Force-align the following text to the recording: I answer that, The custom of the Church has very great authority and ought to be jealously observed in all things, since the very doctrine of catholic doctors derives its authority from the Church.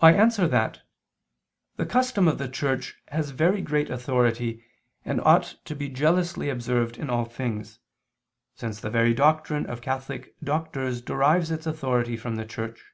I 0.00 0.12
answer 0.14 0.46
that, 0.46 0.82
The 1.74 1.84
custom 1.84 2.28
of 2.28 2.38
the 2.38 2.48
Church 2.48 2.94
has 3.08 3.30
very 3.30 3.60
great 3.60 3.90
authority 3.90 4.64
and 5.04 5.20
ought 5.22 5.56
to 5.64 5.74
be 5.74 5.88
jealously 5.88 6.48
observed 6.48 6.98
in 6.98 7.10
all 7.10 7.24
things, 7.24 7.80
since 8.54 8.78
the 8.78 8.90
very 8.90 9.12
doctrine 9.12 9.66
of 9.68 9.80
catholic 9.82 10.36
doctors 10.40 11.02
derives 11.02 11.50
its 11.50 11.66
authority 11.66 12.16
from 12.16 12.36
the 12.36 12.46
Church. 12.46 12.92